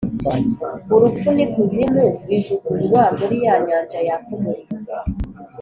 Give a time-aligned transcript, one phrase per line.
[0.95, 4.77] Urupfu n’Ikuzimu bijugunywa muri ya nyanja yaka umuriro.